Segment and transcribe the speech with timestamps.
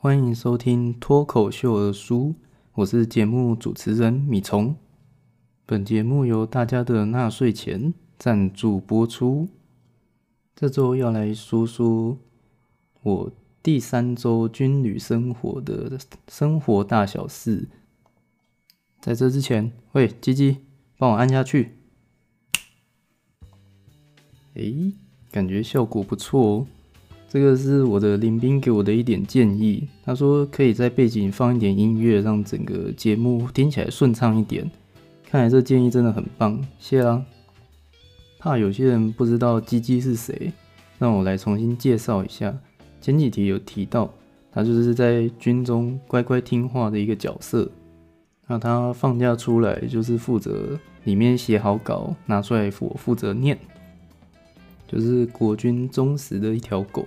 [0.00, 2.36] 欢迎收听脱口秀的书，
[2.74, 4.76] 我是节目主持人米虫。
[5.66, 9.48] 本节目由大家的纳税钱赞助播出。
[10.54, 12.16] 这周要来说说
[13.02, 17.66] 我第三周军旅生活的生活大小事。
[19.00, 20.58] 在这之前，喂，鸡鸡，
[20.96, 21.76] 帮我按下去。
[24.54, 24.92] 诶，
[25.32, 26.66] 感觉效果不错哦。
[27.28, 34.68] 这个是我的林兵给我的一点建议，他说可以在背景放一点音乐，让整个节目听起来顺畅一点。
[35.30, 37.22] 看来这建议真的很棒，谢啦。
[38.38, 40.50] 怕有些人不知道鸡鸡是谁，
[40.98, 42.58] 让我来重新介绍一下。
[43.00, 44.10] 前几题有提到，
[44.50, 47.70] 他就是在军中乖乖听话的一个角色。
[48.46, 53.58] 那他放假出来就是负责里面写好稿，拿出来我负责念，
[54.86, 57.06] 就是国军忠实的一条狗。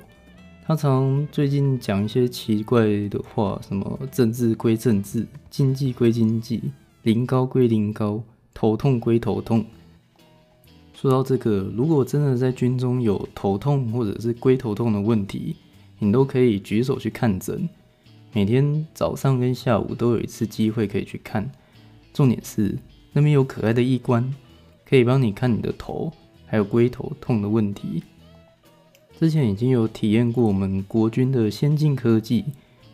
[0.64, 6.62] 他常最近讲一些奇怪的话，什么政治归政治，经济归经济，
[7.02, 8.24] 临高归临高，
[8.54, 9.66] 头痛归头痛。
[10.94, 15.56] 说到这个，如果真的在军中有头痛或者是龟头痛的问题，
[15.98, 17.68] 你都可以举手去看诊。
[18.32, 21.52] 每天早上跟下午都有一次机会可以去看。
[22.14, 22.78] 重点是
[23.14, 24.34] 那边有可爱的医官，
[24.88, 26.14] 可以帮你看你的头，
[26.46, 28.04] 还有龟头痛的问题。
[29.22, 32.44] 之前已经有体验过我们国军的先进科技，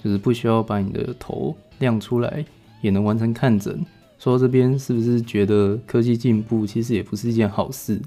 [0.03, 2.44] 就是不需要把你的头亮出来，
[2.81, 3.81] 也能完成看诊。
[4.20, 8.02] 说到这边，是不是觉得科技进步其实也不是一件好事？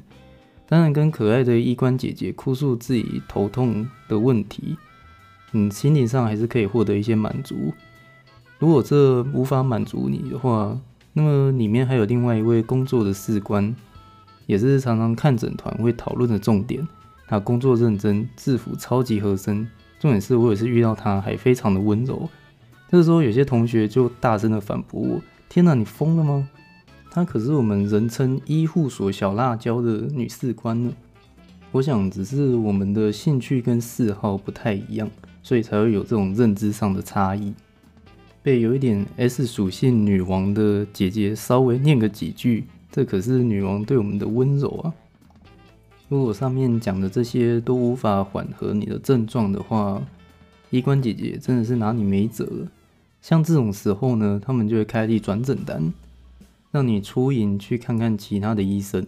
[0.69, 4.77] 当然，跟可爱的医官姐姐哭诉自己头痛的问题，
[5.53, 7.73] 嗯，心理上还是可以获得一些满足。
[8.59, 10.79] 如果这无法满足你的话，
[11.15, 13.75] 那么里面还有另外一位工作的士官，
[14.45, 16.87] 也是常常看诊团会讨论的重点。
[17.31, 19.65] 他工作认真，制服超级合身。
[20.01, 22.29] 重点是我也是遇到他，还非常的温柔。
[22.89, 26.49] 这时候，有些同学就大声的反驳我：“天哪，你疯了吗？
[27.09, 30.93] 她可是我们人称医护所小辣椒的女士官呢。”
[31.71, 35.09] 我想，只是我们的兴趣跟嗜好不太一样，
[35.41, 37.55] 所以才会有这种认知上的差异。
[38.43, 44.93] 被有一点 S 属性女王的姐姐稍微念个几句，这可是女王对我们的温柔啊。
[46.11, 50.03] 如果上面讲的这些都无法缓和你的症状的话，
[50.71, 52.69] 医官姐姐真的是拿你没辙了。
[53.23, 55.93] 像这种时候呢，他们就会开立转诊单，
[56.73, 59.07] 让你出营去看看其他的医生。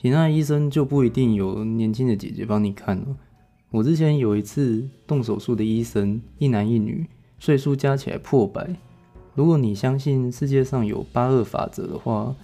[0.00, 3.04] 其他的医生就不一定有年轻的姐姐帮你看了。
[3.70, 7.06] 我之前有一次动手术的医生，一男一女，
[7.38, 8.74] 岁数加起来破百。
[9.34, 12.34] 如果你相信世界上有八二法则的话，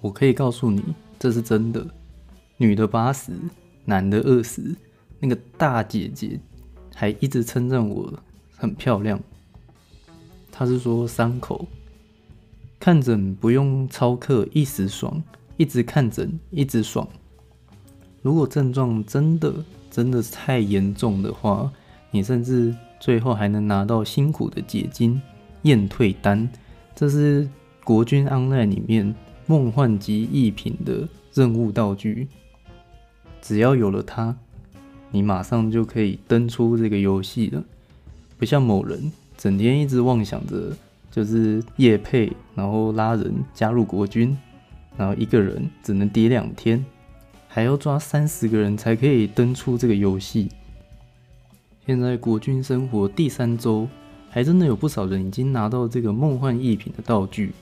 [0.00, 0.82] 我可以告诉你，
[1.20, 1.86] 这是真的。
[2.62, 3.32] 女的八十，
[3.84, 4.62] 男的二十，
[5.18, 6.38] 那个大姐姐
[6.94, 8.16] 还一直称赞我
[8.54, 9.18] 很漂亮。
[10.52, 11.66] 她是说伤口
[12.78, 15.20] 看诊不用操课，一时爽，
[15.56, 17.08] 一直看诊一直爽。
[18.22, 19.52] 如果症状真的
[19.90, 21.68] 真的太严重的话，
[22.12, 25.20] 你甚至最后还能拿到辛苦的解金
[25.62, 26.48] 验退单。
[26.94, 27.48] 这是
[27.82, 29.12] 国军 online 里面
[29.46, 32.28] 梦幻级一品的任务道具。
[33.42, 34.34] 只要有了它，
[35.10, 37.62] 你马上就可以登出这个游戏了。
[38.38, 40.74] 不像某人整天一直妄想着
[41.10, 44.38] 就是夜配，然后拉人加入国军，
[44.96, 46.84] 然后一个人只能叠两天，
[47.48, 50.48] 还要抓三十个人才可以登出这个游戏。
[51.84, 53.88] 现在国军生活第三周，
[54.30, 57.52] 还真的有不少人已经拿到这个梦幻逸品的道具。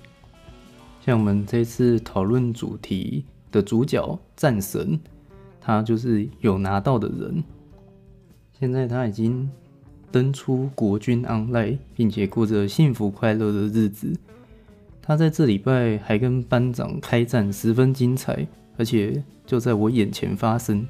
[1.05, 5.01] 像我们这次讨论主题的主角战神。
[5.61, 7.45] 他就是有拿到的人，
[8.59, 9.49] 现在他已经
[10.11, 14.13] 登出国军 online，并且过着幸福快乐的日子。
[15.03, 20.87] 他在这礼拜还跟班长开战，十分精彩，而且就在我眼前发生。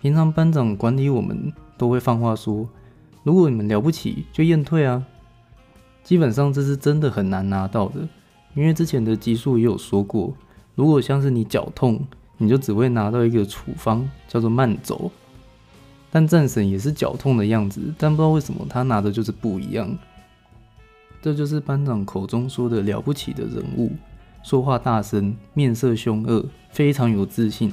[0.00, 2.68] 平常班长管理我们都会放话说
[3.22, 5.06] ：“如果你们了不起，就验退啊。”
[6.02, 8.08] 基本上这是真的很难拿到的，
[8.54, 10.34] 因为之前的集数也有说过，
[10.74, 12.04] 如果像是你脚痛。
[12.38, 15.10] 你就只会拿到一个处方，叫做慢走。
[16.10, 19.96] 但战神也是脚痛的样子，但不知道为什么他拿的就是不一样。
[21.20, 23.90] 这就是班长口中说的了不起的人物，
[24.42, 27.72] 说话大声，面色凶恶，非常有自信，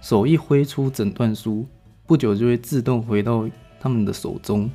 [0.00, 1.64] 手一挥出诊断书，
[2.06, 4.68] 不久就会自动回到他们的手中，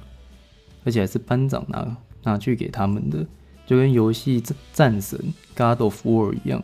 [0.85, 3.25] 而且还是班长拿拿去给他们的，
[3.65, 4.41] 就跟游戏
[4.71, 5.19] 战神
[5.56, 6.63] God of War 一样。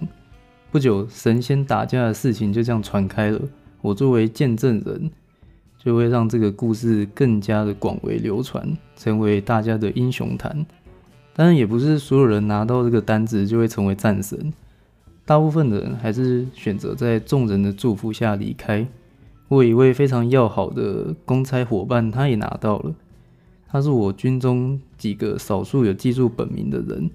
[0.72, 3.42] 不久，神仙打架的事情就这样传开了。
[3.82, 5.10] 我作为见证人，
[5.84, 10.64] 就会让这个故事更加的广为流传，成为大家的英雄谈。
[11.34, 14.54] 当然，也不是所有人拿到这个单子就会成为战神，
[15.26, 18.86] 大部分的人还是选择在众人的祝福下离开。
[19.48, 22.94] 我有一位非常要好的公差伙伴，他也拿到了。
[23.68, 27.10] 他是我军中几个少数有记住本名的人。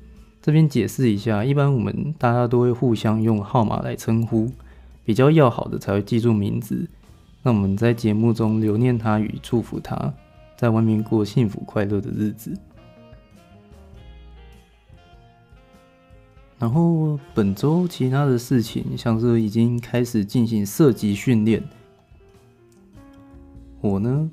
[0.44, 4.52] 这边解释一下，一般我们大家都会互相用号码来称呼，
[5.02, 6.86] 比较要好的才会记住名字。
[7.42, 10.12] 那我们在节目中留念他与祝福他，
[10.54, 12.52] 在外面过幸福快乐的日子。
[16.58, 21.62] 然后本周其他的事情，像是已经开始进行射击训练。
[23.80, 24.30] 我呢，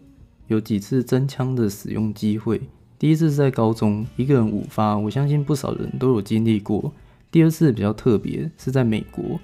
[0.48, 2.62] 有几次真枪的使用机会。
[3.02, 6.94] 第一次是在高中，一个人五发，我相信不少人都有经历过。
[7.32, 9.40] 第二次比较特别，是在美国，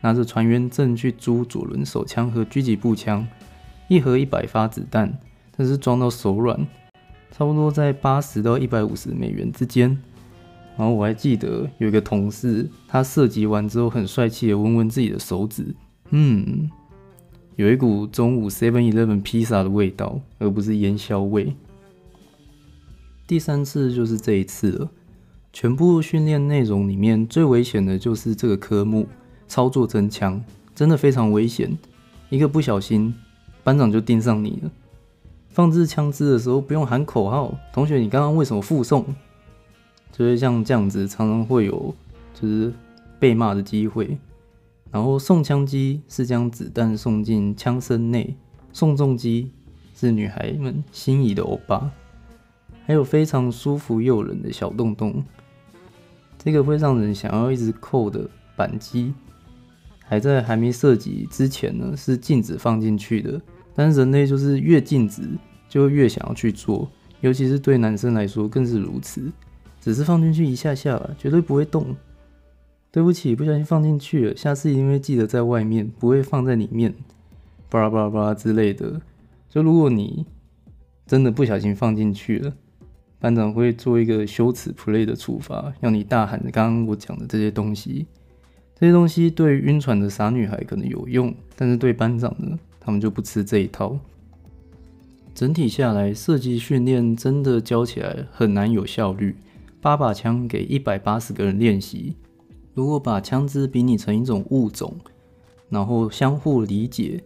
[0.00, 3.24] 拿着船员证去租左轮手枪和狙击步枪，
[3.86, 5.16] 一盒一百发子弹，
[5.56, 6.66] 但是装到手软，
[7.30, 9.96] 差不多在八十到一百五十美元之间。
[10.76, 15.72] 然后我还记得有一个同事，他射击完之后很帅气的闻闻自己的手指，
[16.10, 16.68] 嗯，
[17.54, 21.54] 有一股中午 Seven Eleven 披萨的味道，而不是烟硝味。
[23.26, 24.90] 第三次就是这一次了，
[25.52, 29.08] 全部训练内容里面最危险的就是这个科目——
[29.48, 30.40] 操作真枪，
[30.76, 31.76] 真的非常危险，
[32.30, 33.12] 一个不小心，
[33.64, 34.70] 班长就盯上你了。
[35.48, 39.04] 放置枪支的时候不用喊口号，同学，你刚刚为什么附送？
[40.12, 41.92] 就是像这样子，常常会有
[42.32, 42.72] 就是
[43.18, 44.16] 被骂的机会。
[44.92, 48.36] 然后送枪机是将子弹送进枪身内，
[48.72, 49.50] 送重机
[49.96, 51.90] 是女孩们心仪的欧巴。
[52.86, 55.24] 还有非常舒服诱人的小洞洞，
[56.38, 59.12] 这个会让人想要一直扣的扳机，
[60.04, 63.40] 还在还没射击之前呢，是禁止放进去的。
[63.74, 65.22] 但是人类就是越禁止，
[65.68, 66.88] 就越想要去做，
[67.20, 69.32] 尤其是对男生来说更是如此。
[69.80, 71.94] 只是放进去一下下吧，绝对不会动。
[72.92, 76.94] 对不起，不小心放进去了，下次一定会记得在外面，不会放在里面。
[77.68, 79.00] 巴拉巴拉巴拉之类的。
[79.50, 80.24] 就如果你
[81.06, 82.52] 真的不小心放进去了，
[83.26, 88.06] 班长会做一个羞耻 play 的处罚，让你大喊刚刚我讲的这些东西。
[88.78, 93.98] 这些东西对晕船的傻女孩可能有用，但是对班长呢，他们就不吃这一套。
[95.34, 99.34] 整体下来，射击训练真的教起来很难有效率。
[99.80, 102.14] 八把枪给一百八十个人练习，
[102.74, 104.96] 如果把枪支比拟成一种物种，
[105.68, 107.20] 然后相互理解，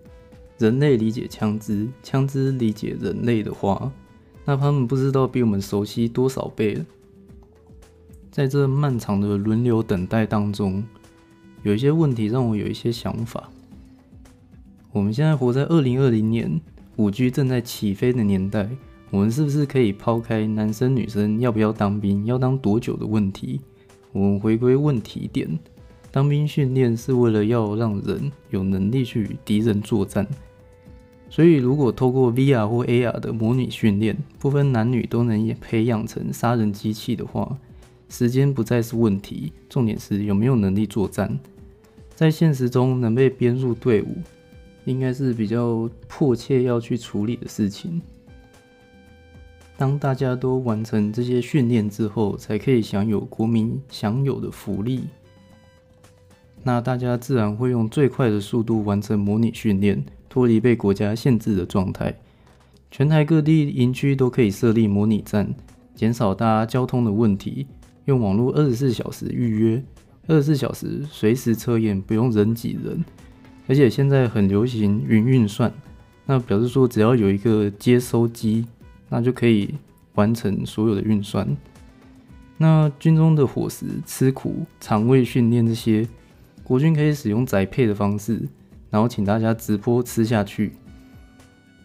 [0.56, 3.92] 人类理解枪支，枪支理解人类的话，
[4.50, 6.84] 那他们不知道比我们熟悉多少倍了。
[8.32, 10.82] 在这漫长的轮流等待当中，
[11.62, 13.48] 有一些问题让我有一些想法。
[14.90, 16.60] 我们现在活在二零二零年，
[16.96, 18.68] 五 G 正在起飞的年代。
[19.10, 23.60] 我们是不是可以抛开男生女生要不要当兵、要当多久的问题？
[24.10, 25.48] 我们回归问题点：
[26.10, 30.26] 当兵训练是为了要让人有能力去与敌人作战。
[31.32, 37.56] 所以，如果透过 VR 或 AR 的模拟训练，不分男女都能培养成杀人机器的话，
[38.08, 41.38] 时间不再是问题，重点是有没有能力作战。
[42.16, 44.16] 在现实中能被编入队伍，
[44.84, 48.02] 应该是比较迫切要去处理的事情。
[49.78, 55.04] 当大家都完成这些训练之后，才可以享有国民享有的福利。
[56.62, 62.14] 那大家自然会用最快的速度完成模拟训练，脱离被国家限制的状态。
[62.90, 65.54] 全台各地营区都可以设立模拟站，
[65.94, 67.66] 减少大家交通的问题。
[68.06, 69.84] 用网络二十四小时预约，
[70.26, 73.04] 二十四小时随时测验，不用人挤人。
[73.68, 75.70] 而且现在很流行云运算，
[76.24, 78.64] 那表示说只要有一个接收机。
[79.12, 79.74] 那就可以
[80.14, 81.44] 完成所有的运算。
[82.56, 86.06] 那军中的伙食吃苦、肠胃训练这些，
[86.62, 88.40] 国军可以使用宅配的方式，
[88.90, 90.72] 然后请大家直播吃下去。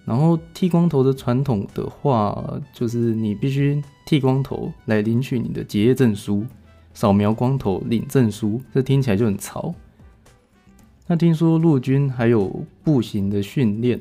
[0.04, 6.46] 然后剃光头的传统的话，就是你必须剃光头来领取你的结业证书，
[6.94, 9.74] 扫描光头领证书，这听起来就很潮。
[11.08, 14.00] 那听说陆军还有步行的训练。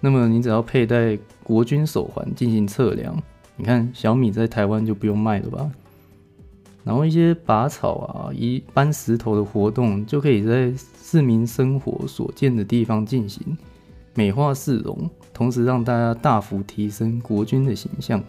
[0.00, 3.20] 那么你只要佩戴国军手环进行测量，
[3.56, 5.70] 你看小米在台湾就不用卖了吧？
[6.86, 13.44] 然后一些拔草啊、一搬石头的活动，就可以在市民生活所见的地方进行，
[14.14, 18.22] 美化市容，同时让大家大幅提升国军的形象。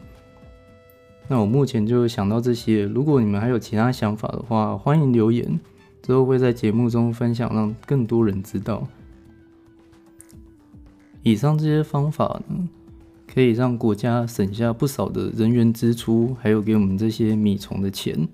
[1.27, 5.59] 那我目前就想到这些，如果你们还有其他想法的话，欢迎留言，
[6.01, 8.87] 之后会在节目中分享，让更多人知道。
[11.21, 12.67] 以上这些方法呢，
[13.31, 18.27] 可以让国家省下不少的人员支出，还有给我们这些米虫的钱，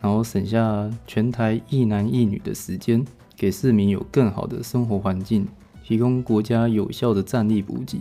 [0.00, 3.04] 然后省下全台一男一女的时间，
[3.36, 5.46] 给市民有更好的生活环境，
[5.82, 8.00] 提供国家有效的战力补给，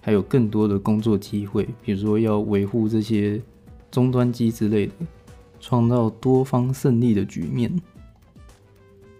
[0.00, 3.40] 还有更多的工作机会，比如说要维护这些
[3.90, 4.92] 终端机之类的，
[5.60, 7.72] 创造多方胜利的局面。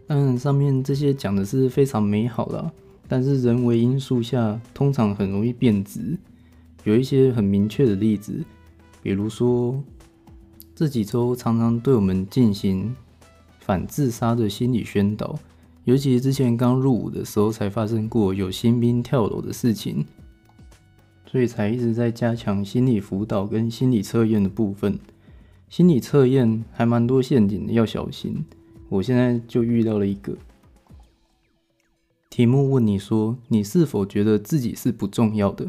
[0.07, 2.73] 当然，上面这些讲的是非常美好的。
[3.11, 6.19] 但是人为因素下，通常很容易变质。
[6.85, 8.45] 有一些很明确的例子，
[9.03, 9.83] 比如说
[10.79, 12.95] 这几周常常对我们进行
[13.59, 15.37] 反自杀的心理宣导，
[15.83, 20.07] 尤其是之前刚入伍的时候才发生过有新兵跳楼的事情，
[21.27, 24.97] 所以才一直在加强心理辅导跟心理测验的部分。
[25.69, 28.45] 心理测验还蛮多陷阱的，要小心。
[28.89, 30.37] 我现在就遇到了一个。
[32.31, 35.65] 题目问你说：“你是否觉得自己是不重要的？”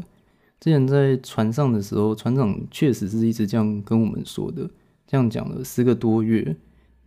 [0.60, 4.70] 之前在船上的时候，船长确实是一直这样跟我们说的。
[5.10, 6.54] 这样讲了四个多月，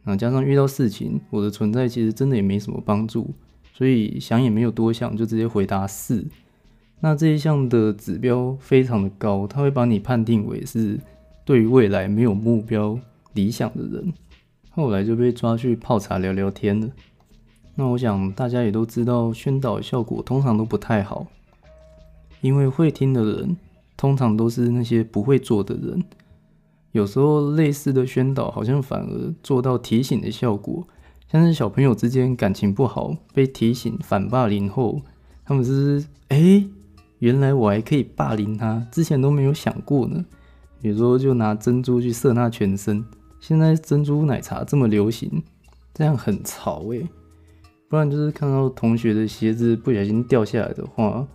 [0.04, 3.34] 那加上遇到事情，我的存在其实真的也没什么帮助，
[3.74, 6.26] 所以想也没有多想，就直接回答是。
[7.00, 11.00] 那这一项的指标非常的高，他会把你判定为是
[11.46, 13.00] 对于未来没有目标、
[13.36, 14.12] 理想的人。
[14.72, 16.90] 后来就被抓去泡茶聊聊天了。
[17.76, 21.26] 那我想大家也都知道，宣导效果通常都不太好，
[22.42, 23.56] 因为会听的人
[23.96, 26.04] 通常都是那些不会做的人。
[26.94, 30.88] 有时候类似的宣导好像反而做到提醒的效果，
[31.30, 35.02] 像是小朋友之间感情不好，被提醒反霸凌后，
[35.44, 36.64] 他们是哎、
[37.18, 40.24] 原来我还可以霸凌他，之前都没有想过呢。
[40.82, 43.04] 比如说就拿珍珠去射他全身，
[43.40, 45.42] 现在珍珠奶茶这么流行，
[45.94, 47.08] 这样很潮欸。
[47.90, 51.26] 不然就是看到同学的鞋子不小心掉下来的话，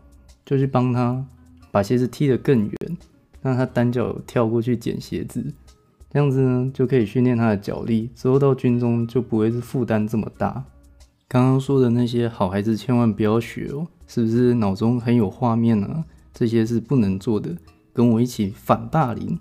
[0.44, 1.26] 就去帮他
[1.72, 2.72] 把鞋子踢得更远，
[3.42, 5.52] 让他单脚跳过去捡鞋子，
[6.10, 10.64] 这样子呢就可以训练他的脚力，之后到军中就不会是负担这么大。
[11.28, 16.04] 刚刚说的那些好孩子千万不要学哦，是不是脑中很有画面啊？
[16.32, 17.56] 这些是不能做的，
[17.92, 19.38] 跟我一起反霸凌。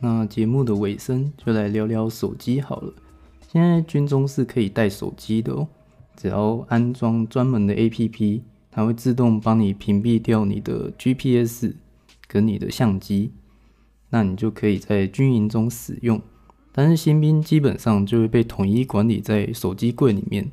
[0.00, 2.92] 那节目的尾声就来聊聊手机好了。
[3.48, 5.66] 现在军中是可以带手机的哦，
[6.16, 11.72] 只要安装专门的 APP，它会自动帮你屏蔽掉你的 GPS
[12.26, 13.32] 跟你的相机，
[14.10, 16.20] 那你就可以在军营中使用。
[16.72, 20.50] 但是新兵基本上就会被统一管理在手机柜里面，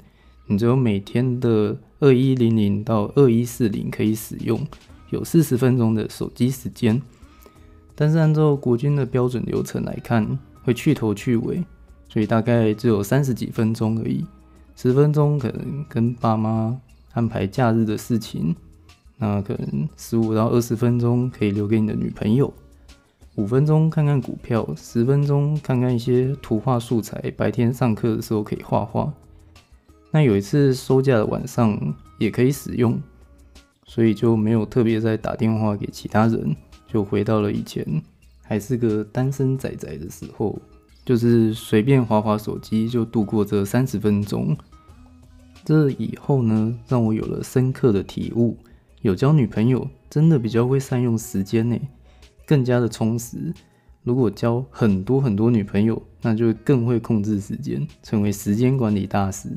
[0.47, 4.65] 你只有每天的二一零零到二一四零可以使用，
[5.09, 7.01] 有四十分钟的手机时间。
[7.95, 11.63] 但是按照国军的标准流程来看，会去头去尾。
[12.09, 14.23] 所以大概只有三十几分钟而已，
[14.75, 16.79] 十分钟可能跟爸妈
[17.13, 18.55] 安排假日的事情，
[19.23, 22.53] 那可能十五到二十分钟可以留给你的女朋友，
[23.35, 29.13] 五分钟看看股票，十分钟看看一些图画素材，白天上课的时候可以画画。
[30.11, 31.79] 那有一次收假的晚上
[32.19, 33.01] 也可以使用，
[33.85, 36.53] 所以就没有特别再打电话给其他人，
[36.85, 38.03] 就回到了以前
[38.41, 40.59] 还是个单身仔仔的时候。
[41.05, 44.53] 就是随便划划手机就度过这三十分钟。
[45.63, 48.57] 这以后呢，让我有了深刻的体悟：
[49.03, 51.77] 有交女朋友真的比较会善用时间呢，
[52.47, 53.53] 更加的充实。
[54.01, 59.49] 如果交很多很多女朋友，那就更会控制时间，成为时间管理大师。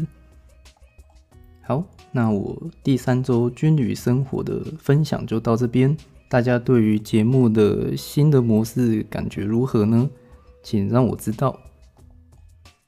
[1.62, 5.96] 好，那我第三周军旅生活的分享就到这边。
[6.28, 10.10] 大家对于节目的新的模式感觉如何呢？
[10.64, 11.56] 请让我知道。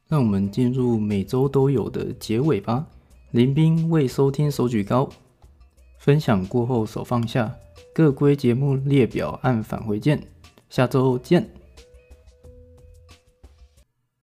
[0.09, 2.85] 让我们进入每周都有的结尾吧。
[3.31, 5.09] 林兵未收听手举高，
[5.99, 7.55] 分享过后手放下，
[7.93, 10.23] 各归节目列表按返回键。
[10.71, 11.58] 下周见。